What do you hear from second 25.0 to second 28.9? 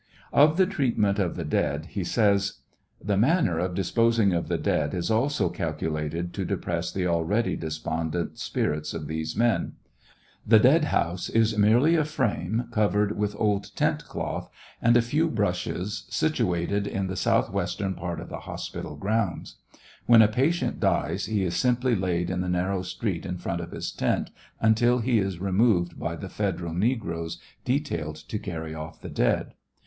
is removed by the federal negroes detailed to carry